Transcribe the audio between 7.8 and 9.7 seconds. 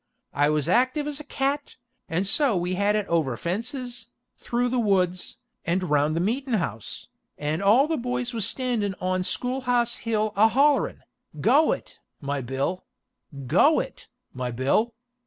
the boys was standin' on skool